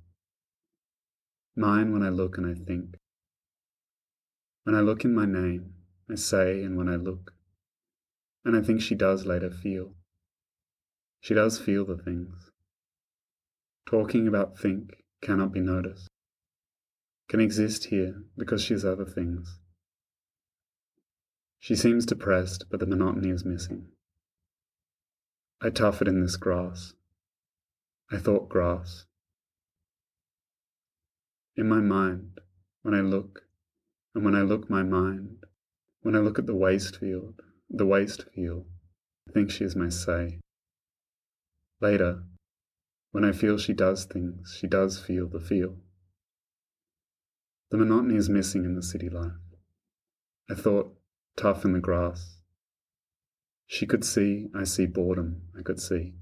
Mine 1.56 1.92
when 1.92 2.02
I 2.02 2.10
look 2.10 2.36
and 2.36 2.46
I 2.46 2.54
think. 2.54 2.96
When 4.64 4.74
I 4.74 4.80
look 4.80 5.04
in 5.04 5.14
my 5.14 5.26
name, 5.26 5.74
I 6.10 6.16
say 6.16 6.62
and 6.62 6.76
when 6.76 6.88
I 6.88 6.96
look. 6.96 7.32
And 8.44 8.56
I 8.56 8.60
think 8.60 8.80
she 8.80 8.94
does 8.94 9.24
later 9.24 9.50
feel. 9.50 9.94
She 11.20 11.34
does 11.34 11.58
feel 11.58 11.84
the 11.84 11.96
things. 11.96 12.45
Talking 13.88 14.26
about 14.26 14.58
think 14.58 14.90
cannot 15.22 15.52
be 15.52 15.60
noticed 15.60 16.08
can 17.28 17.40
exist 17.40 17.86
here 17.86 18.22
because 18.36 18.62
she 18.62 18.74
has 18.74 18.84
other 18.84 19.04
things. 19.04 19.58
She 21.58 21.74
seems 21.74 22.06
depressed, 22.06 22.64
but 22.70 22.80
the 22.80 22.86
monotony 22.86 23.30
is 23.30 23.44
missing. 23.44 23.88
I 25.60 25.70
tough 25.70 26.00
it 26.02 26.08
in 26.08 26.22
this 26.22 26.36
grass. 26.36 26.94
I 28.10 28.18
thought 28.18 28.48
grass. 28.48 29.06
In 31.56 31.68
my 31.68 31.80
mind, 31.80 32.38
when 32.82 32.94
I 32.94 33.00
look, 33.00 33.42
and 34.14 34.24
when 34.24 34.36
I 34.36 34.42
look 34.42 34.70
my 34.70 34.82
mind, 34.82 35.44
when 36.02 36.14
I 36.14 36.20
look 36.20 36.38
at 36.38 36.46
the 36.46 36.54
waste 36.54 36.98
field, 36.98 37.40
the 37.68 37.86
waste 37.86 38.26
field, 38.34 38.66
I 39.28 39.32
think 39.32 39.50
she 39.50 39.64
is 39.64 39.74
my 39.74 39.88
say. 39.88 40.38
Later, 41.80 42.22
when 43.16 43.24
I 43.24 43.32
feel 43.32 43.56
she 43.56 43.72
does 43.72 44.04
things, 44.04 44.58
she 44.60 44.66
does 44.66 44.98
feel 44.98 45.26
the 45.26 45.40
feel. 45.40 45.76
The 47.70 47.78
monotony 47.78 48.16
is 48.16 48.28
missing 48.28 48.66
in 48.66 48.74
the 48.74 48.82
city 48.82 49.08
life. 49.08 49.40
I 50.50 50.54
thought, 50.54 50.92
tough 51.34 51.64
in 51.64 51.72
the 51.72 51.80
grass. 51.80 52.42
She 53.66 53.86
could 53.86 54.04
see, 54.04 54.48
I 54.54 54.64
see 54.64 54.84
boredom, 54.84 55.44
I 55.58 55.62
could 55.62 55.80
see. 55.80 56.12